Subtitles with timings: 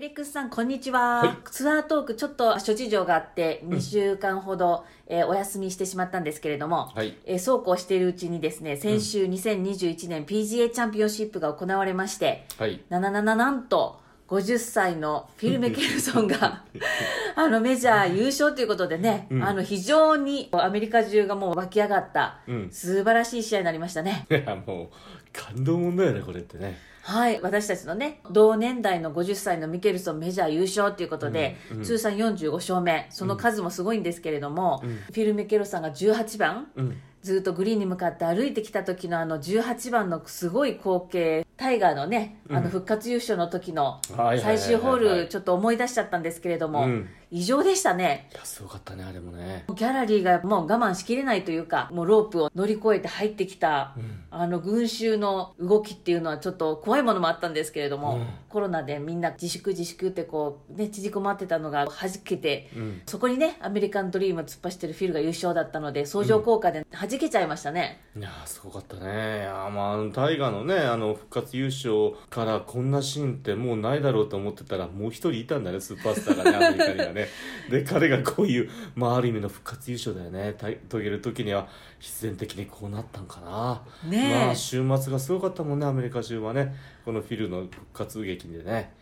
[0.00, 1.18] レックスさん、こんにちは。
[1.18, 12.80] はいツアートーク、ちょっと諸事情があって、2週間ほど、えーお休みしてしまったんですけれども、はいえーそうこうしているうちにですね、先週2021年 PGA チャンピオンシップが行われまして、はい。
[12.88, 16.62] なななななんと、50歳のフィル・メケルソンが
[17.36, 24.26] あのメジャー優勝ということでね、うんあの非常にアメリカ中がもう湧き上がったうん素晴らしい試合になりましたね。
[24.30, 24.88] いや、もう、
[25.30, 26.88] 感動もんだよね、これってね。
[27.10, 31.84] はい、私たちのね、同年代の50歳のミケルソンメジャー優勝ということで、うんうん。
[31.84, 34.90] 通算45勝目、その数もすごいんですけれども、うん。
[34.90, 36.96] フィル・ミケルソンが18番、うん。
[37.22, 47.08] ずっとグリーンに向かって歩いてきた時のあの18番のすごい光景、タイガーのね、あの復活優勝の時の最終ホール、ちょっと思い出しちゃったんですけれども、うん。
[47.32, 48.28] 異常でしたね。
[48.32, 49.66] いや、すごかったね、あれもね。
[49.68, 54.24] ギャラリーがもう我慢しきれないというか、もうロープを乗り越えて入ってきた、うん。
[54.30, 58.26] あの群衆の動きっていうのはちょっと怖いものもあったんですけれども、うん。
[58.48, 63.02] コロナでみんな自粛自粛ってこうね縮こまってたのが弾けて、うん。
[63.06, 69.02] そこにねアメリカンドリーム突っ走ってるフィルが優勝だったので相乗効果で弾けちゃいましたね、いやーすごかったね。
[69.02, 69.06] い
[69.42, 77.28] やーまあタイガーのねあの復活優勝からこんなシーンってもうないだろうと思ってたらもう一人いたんだねスーパースターがね アメリカにはね。
[77.70, 83.82] で彼がこういう、まあ、ある意味の復活優勝だよねた遂げる時には必然的にこうなったんかな。
[84.10, 84.46] ねえ。
[84.46, 86.74] まあ週末がすごかったもんねアメリカ中はね。
[87.04, 88.92] このフィルの復活劇でね。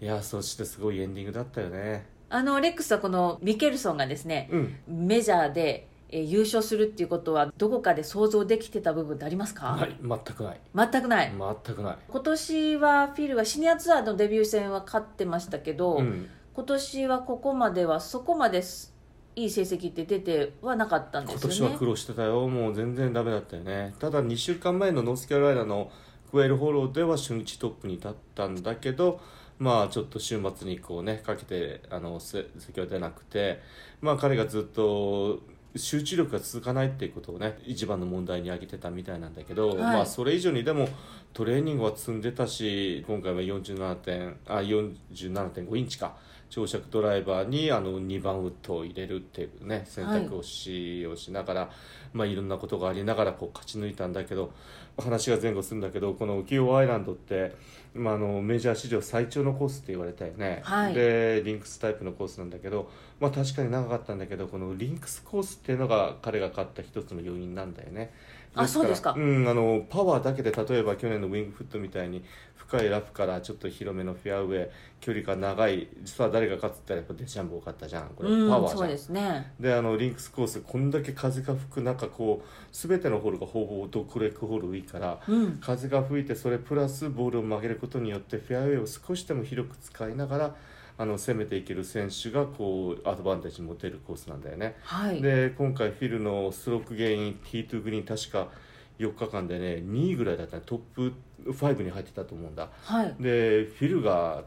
[0.00, 2.06] いやーそしてすごいエンディングだったよね。
[2.28, 5.06] あのレックスはこのミケルソンがですね、うん。
[5.06, 9.96] メジャーで、えー優勝するっていうことはどこかで想像できてた部分ってありますか、はい。
[10.02, 10.60] 全くない。
[10.74, 11.32] 全くない、
[11.64, 11.96] 全くない。
[12.08, 16.28] 今年はフィルはシニアツアーのデビュー戦は勝ってましたけど、うん。
[16.54, 18.94] 今年はここまではそこまです
[19.34, 21.56] いい成績って出てはなかったんですよね。
[21.56, 22.48] 今年は苦労してたよ。
[22.48, 23.94] もう全然ダメだったよね。
[23.98, 25.90] ただ2週間前のノースキャロライナの
[26.30, 29.20] クエルホローでは初日トップに立ったんだけど
[29.58, 33.62] まあちょっと週末にこうねかけてあの成績は出なくて
[34.00, 35.40] まあ彼がずっと
[35.76, 39.78] 集中力が続かないっていうことをね一番の問題に挙げてたみたいなんだけど、はい。
[39.78, 40.88] まあそれ以上にでも
[41.32, 46.16] トレーニングは積んでたし今回は47点あ47.5インチか
[46.56, 51.70] 長尺ドライバーにあの2番ウッドを入れるっていうね選択をし,、をしながら、
[52.14, 54.52] まあ、いろんなことがありながらこう勝ち抜いたんだけど
[54.96, 57.54] 話が前後するんだけどこのキアワアイランドって、
[57.92, 60.94] まあ、あのメジャー史上最長のコースって言われたよね、はい。
[60.94, 62.90] でリンクスタイプのコースなんだけど、
[63.20, 68.14] まあ、確かに長かったんだけどこのリンクスコースっていうのが彼が勝った一つの要因なんだよね。
[68.54, 69.14] あそうですか。
[69.14, 72.24] うん、あのパワーだけで例えば去年のウィングフットみたいに
[72.68, 75.88] 深いラフからちょっと広めのフェアウェイ距離が長い。
[76.02, 78.08] 実は誰が勝つったらやっぱデシャンボー勝ったじゃん。
[78.16, 79.52] これうんパワーじゃん、そうですね。
[79.60, 85.58] であのリンクスコースこんだけ風が吹く中こう全てのホールがほぼドッグレッグホール多いから、うん。
[85.58, 90.54] 風が吹いてそれプラスボールを曲げることによってフェアウェイを少しでも広く使いながら
[90.98, 94.76] あの攻めていける選手がこうアドバンテージ持てるコースなんだよね。
[94.82, 95.20] はい。
[95.20, 98.48] で今回フィルのストロークゲイン T2 グリーン確か
[98.98, 101.12] 4日間でね2位ぐらいだったねトップ
[101.44, 102.68] 5に入ってたと思うんだ。
[102.82, 103.14] はい。
[103.20, 104.42] でフィルが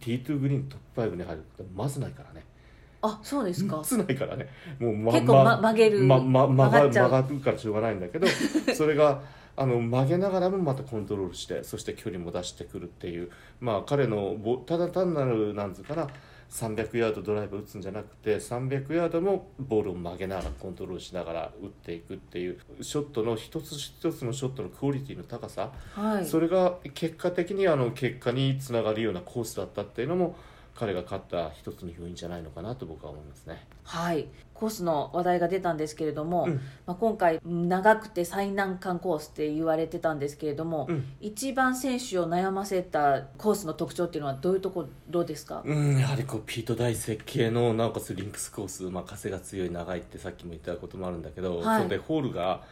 [0.00, 2.44] T2 グリーントップ5に入るってまずないからね。
[3.02, 3.78] あそうですか。
[3.78, 4.48] まずないからね。
[4.78, 8.26] もう、ま結構ま曲げるまま曲が曲がるからしょうがないんだけど
[8.74, 9.22] それが
[9.56, 13.30] あの曲げながらもまたコントロールしてそして距離も出してくるっていう。
[13.60, 16.08] まあ彼のぼただ単なるなんつうかな
[16.50, 26.26] 300ヤードドライブ打つんじゃなくて300ヤードもボールを曲げながらコントロールしながら打っていくっていうショットの一つ一つのショットのクオリティの高さ、はい。
[26.26, 30.36] それが結果的にあの結果につながるようなコースだったっていうのも
[30.80, 33.66] 彼が勝った一つの要因じゃないのかなと僕は思いますね。
[33.84, 34.28] はい。
[34.54, 36.54] コースの話題が出たんですけれども、うん。
[36.86, 41.04] まあ、今回長くて最難関コースって言われてたんですけれども、うん。
[41.20, 51.82] 一番選手を悩ませたコースの特徴っていうのはどういうところですか、うん、やはりこうピート大設計のなおかつリンクスコース、まあ、風が強い長いってさっきも言ったこともあるんだけど、はい。
[51.82, 52.62] それでホールが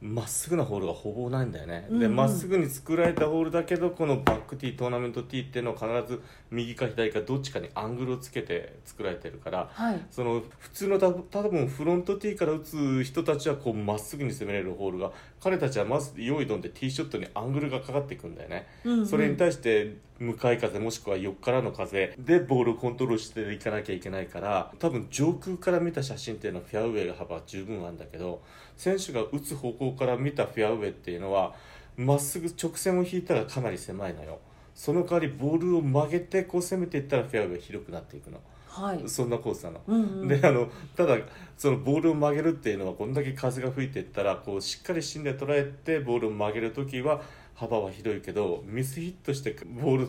[0.00, 6.22] まっすぐなホールがほぼないんだよね、でまっすぐに作られたホールだけどこのバックティートーナメントティーっていうのは必ず
[6.52, 10.00] 右か左かどっちかにアングルをつけて作られてるからはい。
[10.10, 15.10] その普通のた多分フロントティーから打つ人たちはこうまっすぐに攻めれるホールが
[15.42, 19.06] 彼たちはまず用意どんでティーショットにアングルがかかっていくんだよね、うんうん。
[19.06, 28.42] それに対して向かい風もしくは横からの風でボールをコントロールしていかなきゃいけないから多分上空から見た写真っていうのはフェアウェイが幅十分あるんだけど
[28.76, 31.54] 選手が打つ方向から見たフェアウェイっていうのは
[31.96, 34.38] まっすぐ直線を引いたらかなり狭いのよ。
[34.74, 38.38] その代わりボールを曲げてこう攻めていったらフェアウェイ広くなっていくの。
[38.68, 39.08] はい。
[39.08, 40.28] そんなコースなの、うんうん。
[40.28, 41.16] であのただ
[41.56, 47.20] そのボールを曲げるっていうのはこんだけ風が吹いていったらこうしっかり芯で捉えてボールを曲げる時は
[47.58, 50.08] 幅は広いけどミスヒットしてボー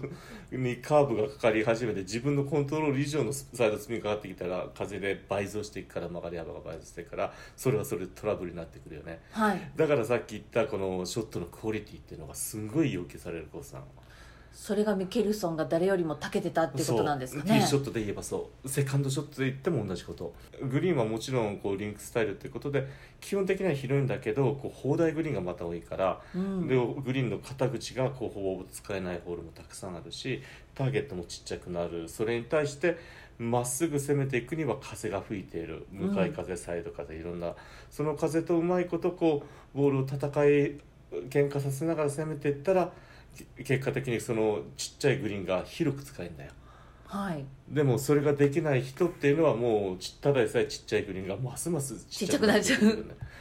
[0.51, 9.21] ルにカーブがかかり始めて自分のコントロール以上のサイドスピンがかかってきたら風で倍増していくから曲がり幅が倍増していくからそれはそれでトラブルになってくるよね。
[9.31, 9.71] はい。
[9.75, 13.85] だからさっき言ったこのショットのクオリティっていうのがすんごい要求されるコースなの
[14.51, 17.63] それがミケルソンが誰よりも長けてたっていうことなんですかそうティね。
[17.63, 18.69] ーショットで言えばそう。
[18.69, 20.33] セカンドショットで言っても同じこと。
[20.61, 22.87] グリーンはもちろんこうリンクスタイルっていうことで
[23.21, 26.67] 基本的には広いんだけどこう砲台グリーンがまた多いから、うん。
[26.67, 30.41] でグリーンの肩口がこうほぼ使えないホールもたくさんあるし
[30.75, 32.09] ターゲットもちっちゃくなる。
[32.09, 32.97] それに対して
[33.37, 35.85] まっすぐ攻めていくには風が吹いている。
[35.91, 37.53] 向かい風、サイド風いろんな。
[37.89, 39.43] その風とうまいことこ
[39.73, 40.79] うボールを戦い
[41.29, 42.91] 喧嘩させながら攻めていったらけ
[43.63, 46.51] 結果的にそのちっちゃいグリーンが広く使えるんだよ。
[47.05, 47.43] はい。
[47.67, 52.83] でもそれができない人っていうのはもうちただでさえちっちゃいグリーンがますますちっちゃくなっちゃう。
[52.83, 52.91] ね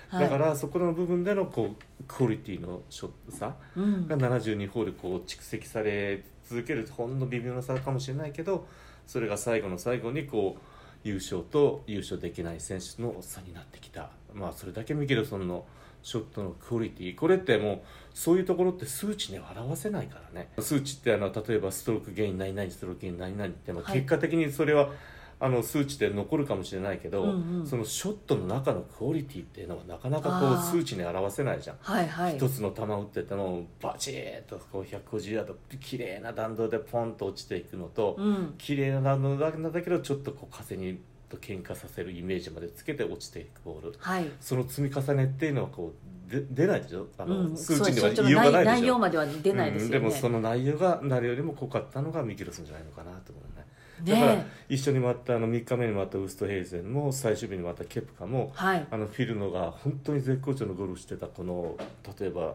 [0.08, 4.08] はいだからそこの部分でのこうクオリティのショットさうん。
[4.08, 8.66] が72ホールこう蓄積され続けるほんの微妙な差かもしれないけど
[9.06, 10.62] それが最後の最後にこう
[11.04, 14.10] 優勝と優勝できない選手の差になってきた。
[14.32, 15.66] まあそれだけミケルソンの
[16.02, 17.14] ショットのクオリティ。
[17.14, 20.48] これってもうそういうところって数値には表せないからね。
[20.58, 23.98] 数値ってあの例えばストロークゲイン何々ストロークゲイン何々ってもはい。
[23.98, 24.90] 結果的にそれは、
[25.38, 27.66] あの数値で残るかもしれないけど、うんうん。
[27.66, 31.76] そのショットの中のクオリティっていうのはなかなかこう数値に表せないじゃん。
[31.80, 38.54] はいはい一つの球打っててもバチッとこう150ヤード綺麗な弾道でポンと落ちていくのと、うん。
[38.58, 40.98] 綺麗な弾道なんだけどちょっとこう風に
[41.28, 43.94] と喧嘩させるイメージまでつけて落ちていくボール。
[43.98, 44.26] はい。
[44.40, 45.92] その積み重ねっていうのはこ
[46.28, 47.06] うで出ないでしょ？
[47.18, 48.80] あの、うん数値には言いようがないでしょ？
[48.82, 53.66] 内容までは出ないですよね、うんでもその内容が誰よりも濃かったのがミケルソンじゃないのかなと思うね。
[54.04, 58.86] だからね一緒に回ったあの3日目に回ったウーストヘイゼンも最終日に回ったケプカもはい。
[58.90, 61.76] あのフィルノが本当に絶好調のゴルフしてたこの
[62.20, 62.54] 例えば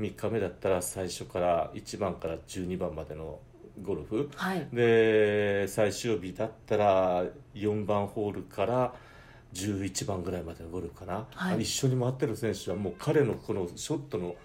[0.00, 3.38] 3日目だったら最初から1番から12番までの
[3.82, 4.30] ゴルフ。
[4.34, 4.68] はい。
[4.72, 8.94] で最終日だったら4番ホールから
[9.54, 11.62] 11番ぐらいまでのゴルフかな、はい。
[11.62, 14.36] 一緒に回ってる選手はもう彼のこのショットの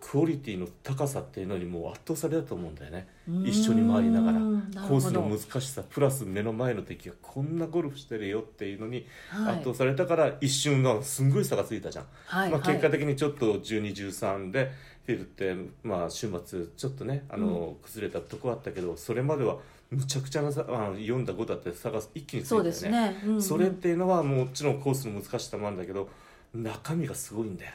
[0.00, 3.08] クオリティの高さっていうのにもう圧倒されたと思うんだよね。
[3.44, 4.38] 一緒に回りながら。
[4.86, 9.54] コースの難しさプラス目の前の敵がこんなゴルフしてるよっていうのにはい。
[9.56, 12.52] 圧倒されたから一瞬のすんごい差がついたじゃん、まあ、はい。
[12.52, 14.70] はい結果的にちょっと1213で
[15.06, 15.54] フィルって、
[15.84, 19.58] まあ、週末ちょっとねあの、崩れたとこあったけどそれまでは
[19.90, 22.72] むちゃくちゃな差あの4だ5だって差が一気についたよね。
[22.72, 23.42] そうですね、うんうん。
[23.42, 26.08] それっていうのはもちろんコースの難しさもあるんだけど
[26.52, 27.72] 中身がすごいんだよ。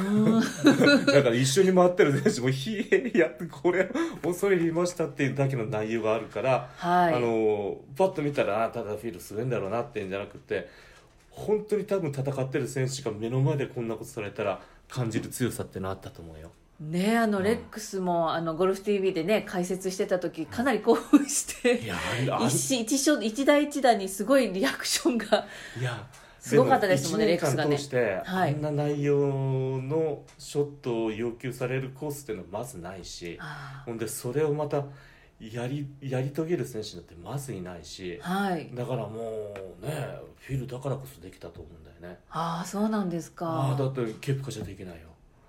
[1.05, 3.87] だから一緒に回ってる選手も「ひえいやこれ
[4.23, 7.13] 恐れ入りました」っていうだけの内容があるから、はい。
[7.13, 10.67] あのパッと見たらあただフィルすごいんだろうなっていうんじゃなくて
[11.29, 16.51] 本当に多分戦ってる選手が目の前でこんなことされたら感じる強さってのあったと思うよ。
[16.79, 21.95] ねあのレックスも、あのゴルフ TV でね解説してた時かなり興奮していや
[22.45, 25.45] 一し一緒一打一打にすごいリアクションが
[25.79, 26.05] いや
[26.45, 27.75] すごかったですもんねでレックスがね。
[27.75, 28.53] 一年間通して、はい。
[28.53, 34.83] あんな内容のショットを要求されるコースっていうのはまずないしあほんでそれをまた
[35.39, 38.69] やりやり遂げる選手なんてまずいないしーはい。
[38.75, 42.19] だからもうねフィルだからこそできたと思うんだよね。
[42.29, 43.47] ああそうなんですか。
[43.47, 45.07] ああだってケプカじゃできないよ。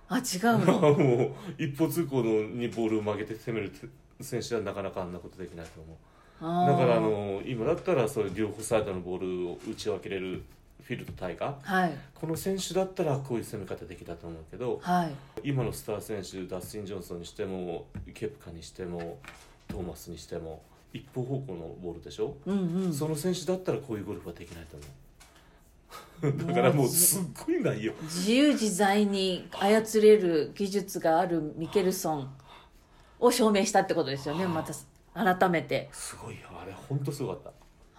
[0.09, 0.23] あ違う
[0.65, 0.73] の？
[0.97, 3.73] もう一方通行のにボールを曲げて攻める
[4.21, 5.97] 選手はなかなかあんなことできないと思う。
[6.41, 10.43] だからあの今だったらそういう両方サイドのボールを打ち分けれる
[10.83, 11.93] フィルとタイガーはい。
[12.15, 15.13] この選手だったらこういう攻め方できたと思うけどはい。
[15.43, 19.19] 今のスター選手ダスティン・ジョンソンにしてもケプカにしても
[19.67, 22.93] トーマスにしても一方方向のボールでしょ、うんうん。
[22.93, 24.89] その選手だったらこういうゴルフはできないと思う
[26.47, 32.31] だからもうすっごい内容自由自在に操れる技術があるミケルソン
[33.21, 34.73] を証明したってことですよねまた
[35.15, 35.89] 改めて。
[35.93, 36.49] すごいよ。
[36.61, 37.56] あれ本当すごかった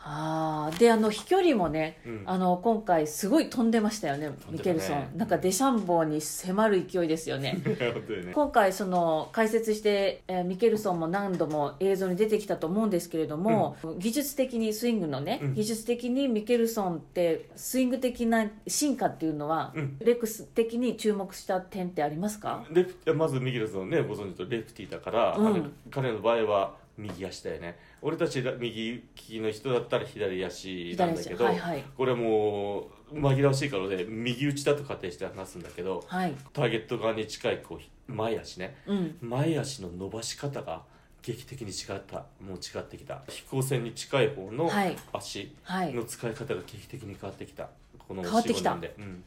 [0.09, 0.79] あー。
[0.79, 2.23] であの飛距離もね、うん。
[2.25, 5.17] あの今回すごい飛んでましたよねミケルソン。
[5.17, 7.61] なんかデシャンボーに迫る勢いですよね。
[7.65, 8.31] 本当にね。
[8.33, 15.53] 今回その解説して、えーミケルソンも何度も映像に出てきたと思うんですけれども、技術的にスイングのね、うん。
[15.55, 19.97] 技術的にミケルソンってスイング的な進化っていうのは、うん。
[19.99, 22.63] レックス的に注目した点ってありますか？
[22.71, 25.47] レまずミゲルソンねご存知とレフティーだから、うん。
[25.47, 31.83] あの彼の場合は右足だよね俺たちら右利きの人だったら左足なんだけど、はいはい。
[31.95, 36.35] これもう紛らわしいからね右打ちだと仮定して話すんだけどはい。
[36.53, 38.75] ターゲット側に近いこう前足ね。
[38.85, 39.17] うん。
[39.21, 40.83] 前足の伸ばし方が
[41.23, 43.21] 劇的に違ったもう違ってきた。
[43.27, 44.95] 飛行線に近い方のはい。
[45.13, 45.93] 足はい。
[45.93, 47.69] の使い方が劇的に変わってきた。
[48.07, 48.71] この変わってきた。
[48.71, 49.23] 4-5年で、うん、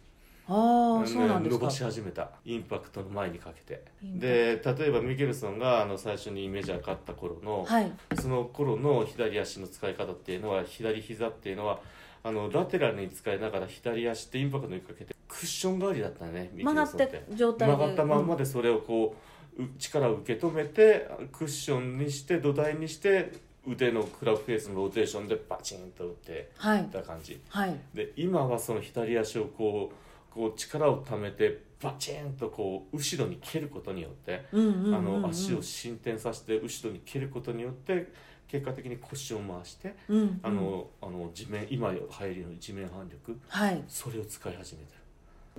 [0.52, 1.61] ああそうなんですか。
[1.61, 2.28] 伸ばし始めた。
[2.45, 3.85] インパクトの前にかけて。
[4.02, 7.92] で例えばミケルソンがあの最初にメジャー勝った頃の、はい。
[8.21, 11.78] その頃の左足の使い方っていうのは左膝っていうのは
[12.25, 17.75] あのラテラルに使いながら左足ってインパクトにかけてクッション代わりだったねミケ曲がっルソンってた状態で。
[17.75, 19.14] 曲がったまんまでそれをこ
[19.59, 23.33] うう力を受け止めてクッションにして土台にして
[23.66, 26.80] 腕のクラブフェースのローテーションでバチンと打ってはい。
[26.80, 27.40] いった感じ。
[27.49, 27.76] はい。
[27.95, 38.13] で今はその左足をこうこう力をためてバチンとこう後ろに蹴ることによって、あの足を伸展させて後ろに蹴ることによって
[38.51, 40.41] 結果的に腰を回して、うんうん。
[40.43, 43.83] あのあの地面今流行りの地面反力はい。
[43.87, 45.01] それを使い始めてる。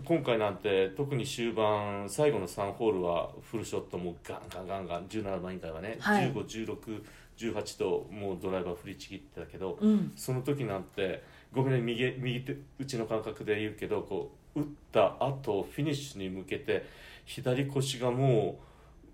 [0.03, 6.33] 今回なんて特に終盤最後の3ホールはフルショットもガンガンガンガン17番以外はね、はい。
[6.33, 10.11] 151618ともうドライバー振りちぎってたけど、うん。
[10.17, 16.85] その時なんてごめんね右右手うちの感覚で言うけどこう打った後フィニッシュに向けて
[17.25, 18.59] 左腰がも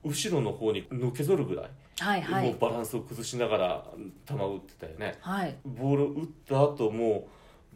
[0.04, 2.48] う後ろの方にのけぞるぐらい、はいはい。
[2.48, 3.86] もうバランスを崩しながら
[4.28, 5.18] 球を打ってたよね。
[5.20, 5.56] はい。
[5.66, 7.28] ボールを打った後も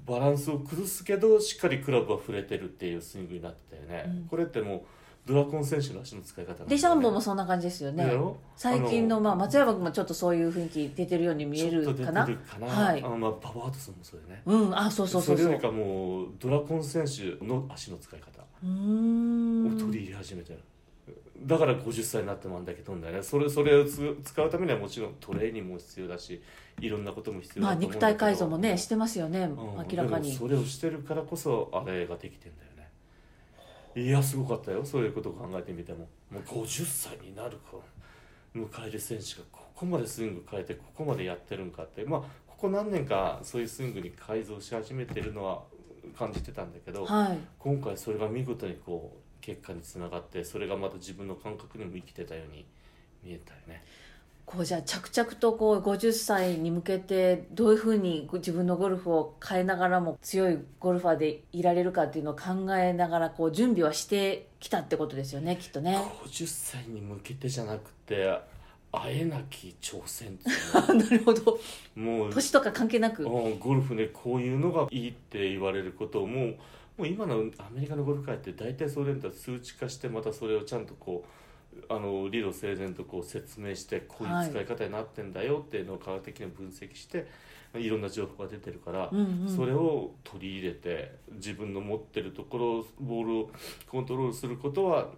[0.06, 4.28] バランスを崩すけどしっかりクラブは触れてるっていうスイングになってたよね、うん。
[4.28, 4.82] これってもう
[5.26, 8.12] ドラコン選手の足の使い方デシャンボもそんな感じですよね。
[8.56, 12.26] 最近のあまあ松山君もちょっとそういう雰囲気出てるように見えるかな。
[12.68, 13.04] はい。
[13.04, 14.42] あのまあババアートソンもそうよね。
[14.46, 14.78] うん。
[14.78, 15.46] あそうそうそうそう。
[15.48, 18.42] れよりかもうドラコン選手の足の使い方。
[18.64, 20.60] を取り入れ始めてる、
[21.44, 23.24] だから50歳になってもあんだけ飛んだよね。
[23.24, 26.42] それそれをつ使うためにはもちろんトレーニングも必要だし
[26.80, 28.12] いろんなことも必要まあだと思うんだけど。
[28.12, 29.40] 肉体改造もねしてますよね。
[29.42, 29.56] うん。
[29.58, 30.32] 明らかに。
[30.32, 32.70] それをしてるからこそあれができてんだよ。
[32.70, 32.71] ね
[33.96, 34.86] いやすごかったよ。
[34.86, 36.08] そういうことを考えてみても。
[36.30, 37.78] もう50歳になるか
[38.56, 42.04] 迎える選手がここまでスイング変えてここまでやってるんかって。
[42.06, 45.64] まあここ何年かそういうスイングに改造し始めてるのは
[46.18, 47.38] 感じてたんだけど、はい。
[47.60, 52.66] 今回それが見事にこう結果につながってそれがまた自分の感覚にも生きてたように
[53.24, 53.84] 見えたよね
[54.52, 65.98] こうじゃあ着々とこう50歳に向けてどういうふうに自分のゴルフを変えながらも強いゴルファーでいられるかっていうのを考えながらこう準備はしてきたってことですよねきっとね。
[66.26, 68.40] 50歳に向けてじゃなくて
[68.92, 70.38] 会えなき挑戦
[70.98, 71.58] なるほど。
[71.96, 73.24] のもう年とか関係なく。
[73.24, 76.56] うんゴルフでこういうのがいいって言われることをもう
[76.98, 81.41] もう今のアメリカのゴルフ界って大体それだ数値化してまたそれをちゃんとこう
[81.90, 87.28] あの理路整然とこう説明してこういう使い方になってんだよっていうのを科学的に分析して、
[87.76, 89.56] い、ろんな情報が出てるから、うんうん。
[89.56, 93.50] それを取り入れて自分の持ってるところをボールを
[93.88, 95.10] コントロールすることは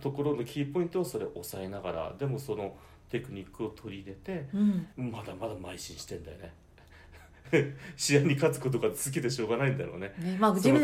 [0.00, 2.74] ところのキーポイントをそれを抑えながらでもその
[3.10, 5.10] テクニックを取り入れてうん。
[5.10, 6.52] まだまだ邁進してんだよね
[7.96, 10.12] 試合に勝つことが好きでしょうがないんだろうね。
[10.18, 10.80] ねまあ、そ自分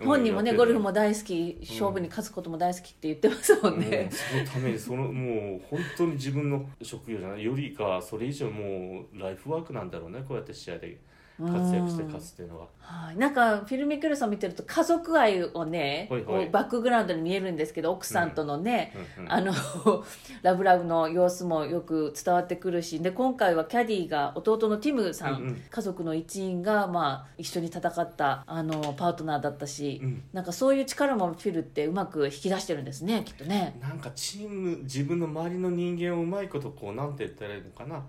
[0.00, 4.08] 本人もねうんゴルフも大好き勝負に勝つことも大好きって言ってますもんね。
[4.10, 7.44] うん、そのためにそのもう本当に自分の職業じゃない。
[7.44, 10.98] よりかそれ以上もうライフワークなんだろうねこうやって試合で
[11.38, 16.44] 活躍して勝つっていうのははい、なんかフィル・ミケルソン見てると家族愛をねはいはい。
[16.44, 19.52] こうバックグラウンドに見えるんですけど奥さんとのね、うんうんあの
[20.42, 25.62] ラブラブの様子もよく伝わってくるしで今回はキャディーが弟のティムさん、うんうん。
[25.70, 30.22] 家族の一員が、まあ、一緒に戦ったあのパートナーだったし、うん。
[30.32, 33.78] なんかそういう力もフィルってうまく引き出してるんですねきっとね。
[33.80, 38.02] なんかチーム自分の周りの人間をうまいことこうなんて言ったらいいのかな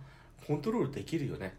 [0.47, 1.53] コントロールできるよね。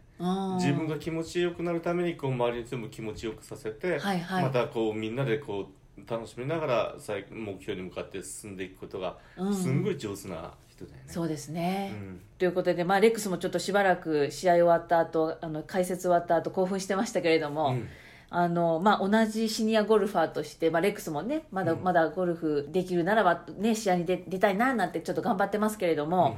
[0.55, 4.43] 自分が気持ちよくなるためにこう周りに全部気持ちよくさせて、はいはい。
[4.43, 11.03] またこうみんなでこう楽しみながら最目標に向かって進んでいくことがうんすんごい上手な人だよね。
[11.07, 12.21] そうですね、うん。
[12.37, 17.87] ということで、まあ、レックスもちょっとしばらく試合終わった後あの解説終わった後興奮してましたけれども、うん。
[18.33, 26.37] あのまあ、同じシニアゴルファーとして、まあ、レックスもねまだ,、うんまだゴルフできるならば、ね、試合に出出たいななんてちょっと頑張ってますけれども、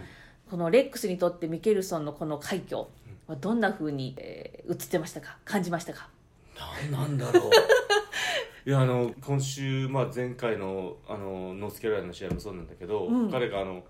[0.50, 2.88] このレックスにとってミケルソンのこの快挙は
[3.40, 5.38] どんなふうに、えー映ってましたか？
[5.44, 6.08] 感じましたか？
[6.90, 7.52] なんなんだろう。
[8.66, 13.30] いやあの今週、まあ、前回のあのノースキャロライナの試合もそうなんだけど、うん。
[13.30, 13.84] 彼があの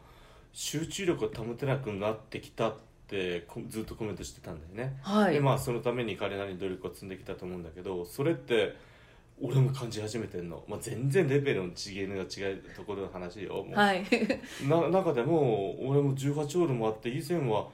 [0.51, 2.75] 集中力を保てなくなってきたっ
[3.07, 5.33] てこずっとコメントしてたんだよね、はい。
[5.35, 8.75] でまあそのために彼なりに努力を積んできたと思うんだけどそれって
[9.41, 13.75] 俺も感じ始めてんの、まあ、全然レベルの違いが違うところの話よもう。
[13.75, 14.03] はい。
[14.67, 17.67] な 中でも俺も18ホールもあって以前は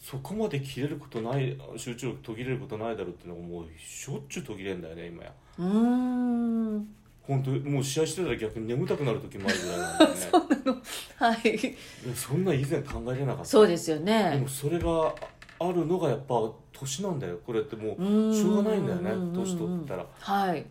[0.00, 5.32] そこまで切れることない集中力途切れることないだろうっていうのがもうしょっちゅう途切れんだよね今や。
[5.58, 6.88] うーん。
[7.22, 10.80] 本当もう試合してたら逆に眠たくなる時もあるぐらいなんだよね。
[11.16, 11.42] はい。
[11.42, 11.76] で
[12.08, 13.44] もそんな以前考えれなかった。
[13.44, 15.14] そうですよでねもそれが
[15.60, 17.38] あるのがやっぱ年なんだよ。
[17.44, 20.06] これってもうしょうがないんだよね年取ったら。
[20.18, 20.64] はい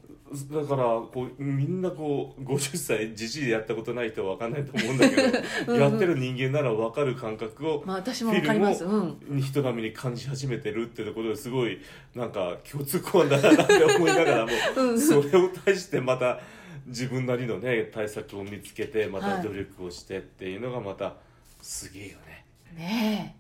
[0.51, 5.24] だからこうみんなこう50歳じじいでやったことない人は分かんないと思うんだけど
[5.67, 5.81] うんうん。
[5.81, 8.86] やってる人間なら分かる感覚をまあ私もわかります。
[8.86, 9.41] うん。
[9.41, 11.79] 人並みに感じ始めてるってところですごい
[12.15, 14.89] なんか共通項だなって思いながらも うん。
[14.89, 16.39] うんそれを対してまた
[16.86, 21.15] 自分なりのね対策を見つけてまはいた努力をしてっていうのがまた
[21.62, 22.45] すげえよね。
[22.75, 23.39] ねえ。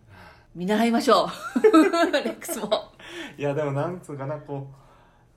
[0.55, 1.29] 見習いましょう。
[2.11, 2.91] レックスも。
[3.37, 4.88] いやでもなんつうかなこう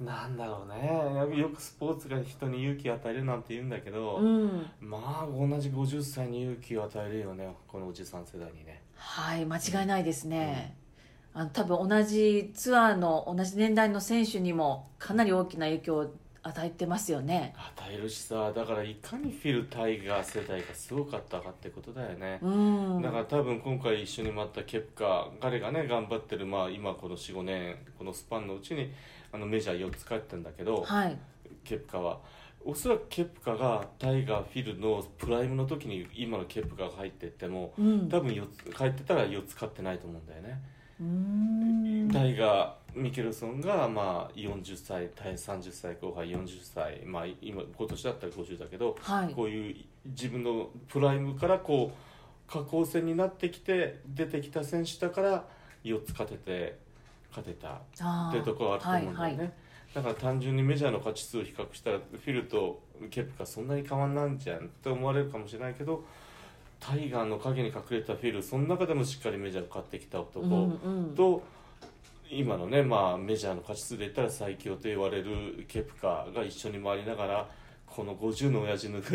[0.05, 1.39] なんだろうね。
[1.39, 4.67] よくスポーツが人に勇気を与えるなんて言うんだけど、うん。
[4.81, 8.83] まあ同じ50歳に勇気を与えるよねこのおじさん世代にね。
[8.97, 10.77] はい間違いないですね、
[11.35, 17.55] あの多分同じツアーの同じ年代の選手にもかなり大きな影響を与えてますよね。
[17.77, 22.51] 与えるしさだからいかにフィル・タイガー世代がすごかったかってことだよね、う
[22.99, 23.03] ん。
[23.03, 28.93] だから多分今回一緒に回ったケプカ彼がね頑張ってる、まあ、今この45年このスパンのうちに
[29.33, 31.17] あのメジャー4つ勝ってるんだけど、はい。
[31.65, 32.21] ケプカは。
[32.65, 38.09] おそらくケプカがタイガーフィルのプライムの時に今のケプカが入ってってもうん。
[38.09, 40.61] 多分4つ勝ってたら4つ勝ってないと思うんだよね、
[42.13, 49.35] タイガーミケルソンがまあ40歳対30歳後輩40歳、まあ、今今年だったら50だけどはい。
[49.35, 55.45] こういう自分のプライムからこう下降線になってきて出てきた選手だから
[55.85, 56.79] 4つ勝てて
[57.35, 59.53] 勝てたっていうところがあると思うんだよね、はいはい。
[59.95, 66.05] だから単純にメジャーの勝ち数を比較したらフィルとケプカそんなに変わんないんじゃんって思われるかもしれないけど
[66.81, 71.43] タイガーの影に隠れたフィルその中でもしっかりメジャーを勝ってきた男、うんうんと
[72.35, 77.49] 今のね、まあ、メジャーの勝ち数で言ったら最強と言われるケプカが一緒に回りながら
[77.87, 79.07] この50の親父のが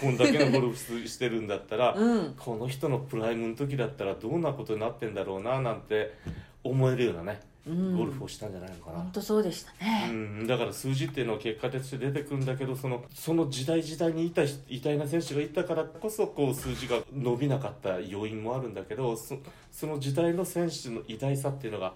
[0.00, 2.34] こんだけのゴルフしてるんだったら、 うん。
[2.38, 6.14] この人のプライムの時だったらどんなことになってんだろうななんて
[6.62, 8.98] 思えるようなね、うんゴルフをしたんじゃないのかな。
[8.98, 19.36] 本当そうでしたね、うん、だから数字っていうのは結果として出てくるんだけどそのその時代時代にいた偉大な選手がいたからこそこう数字が伸びなかった要因もあるんだけどそ
[19.70, 21.92] その時代の選手の偉大さっていうのが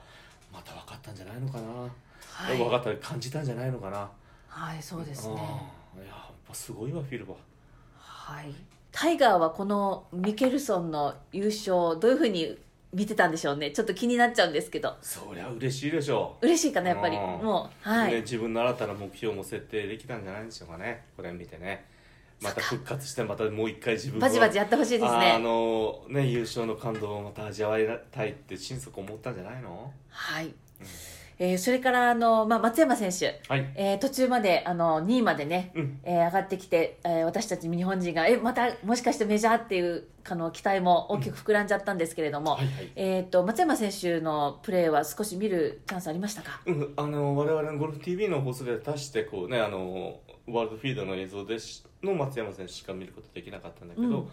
[0.53, 2.59] また分かったんじゃないのかな、はい。
[2.59, 4.11] 分かった感じたんじゃないのかな。
[4.49, 5.35] はいそうですね。
[5.97, 6.03] うん。
[6.03, 7.37] いややっぱすごいわフィルは
[7.99, 8.55] はい。
[8.93, 12.57] タイガーはこのミケルソンの優勝どういうふうに
[12.95, 13.71] 見てたんでしょうね。
[13.73, 14.97] ちょっと気になっちゃうんですけど。
[15.03, 17.17] そりゃ嬉しいでしょ嬉しいかなやっぱり。
[17.17, 17.23] うん。
[17.23, 21.05] もうはい、ね、自分の新たな目標も設定できたんじゃないでしょうかね。
[21.17, 21.85] これ見てね。
[22.43, 29.93] また復活してまたもう一回自分バチバチやってほしいですあねのね優勝の感動をまた味わいたいって心底思ったんじゃないの？
[30.11, 30.53] はい、
[31.39, 33.73] えーそれからあの、まあ、松山選手、はい。
[33.75, 36.01] えー途中まであの2位までね、うん。
[36.05, 42.93] えー上がってきて、えー私たち日本人がえまたもしかしてメジャーっていうあの期待も大きく膨らんじゃったんですけれども、はいはい。
[42.97, 46.61] えー、と松山選手のプレーは少し見るチャンスありましたか？
[46.67, 54.29] うん、あの我々のゴルフ TV の放送で足してこうねあのワールドフィードの映像でしの松山選手しか見ることできなかったんだけど、うん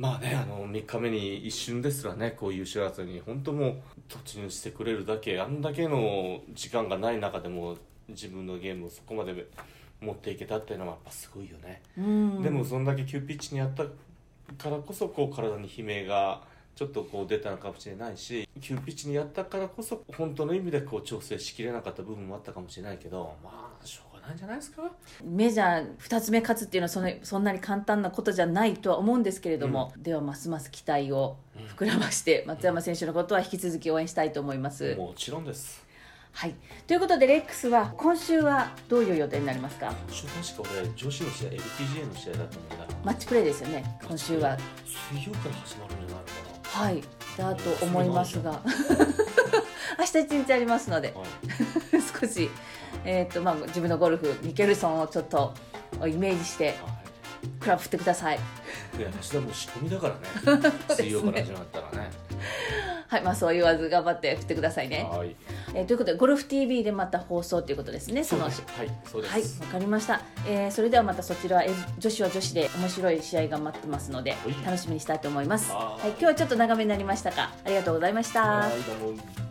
[0.00, 0.34] まあね。
[0.34, 3.74] あの3日目に一瞬ですらねこう優勝争いに本当もう
[4.08, 7.76] 突入してくれるだけあんだけの時間がない中でも
[8.08, 9.46] 自分のゲームをそこまで
[10.00, 12.42] 持っていけたっていうのはやっぱすごいよね、うん。
[12.42, 13.84] でもそんだけ急ピッチにやった
[14.56, 16.40] からこそこう体に悲鳴が
[16.74, 23.69] ちょっとこう出たのかもしれないし急ピッチにやったからこそ本当の意味でこう調整しきれなかった部分もあったかもしれないけどまあ
[24.26, 24.82] ないんじゃないですか？
[25.24, 31.36] メジャー2つ目勝つっていうのはそのそんなに簡単なことじゃないとは思うんですけれども、ではますます期待を
[31.76, 34.94] 膨らまして松山選手のことは引き続き応援したいと思います。
[34.96, 35.84] もちろんです。
[36.32, 36.54] はい、
[36.86, 39.92] ということでレックスは今週はどういう予定になりますか？
[40.06, 44.56] 今週確か俺女子の試合 LPGA の試合だと思うんだマッチプレーですよね今週は。
[45.12, 47.02] 水曜から始まるんじゃないのかはい。
[47.36, 48.60] だと思いますが。
[49.98, 51.10] 明日一日ありますので。
[51.12, 51.28] な、はい。
[52.20, 52.48] 少し、
[53.04, 55.54] えーとまあ、自分のゴルフミケルソンをちょっと
[56.06, 57.00] イメージしては
[57.58, 58.38] クラブ振ってください。
[58.94, 60.72] い、で明日もう仕込みだから ね。
[60.90, 62.10] 水曜から始まったらね。
[63.08, 65.34] はいまあそう言わず頑張って振ってくださいね、はい。
[65.74, 68.22] えーということでゴルフ TV でまた放送ということですね。
[68.22, 68.52] そのはい
[69.04, 74.64] そうです、はい、わかりました、えーそれではまたそちら、えー女子は女子で面白い試合が待ってますのではい。
[74.64, 75.72] 楽しみにしたいと思います。
[75.72, 78.42] ははいい、今日はちょっと長めになりましたが、ありがとうございました。
[78.42, 79.49] はいどうも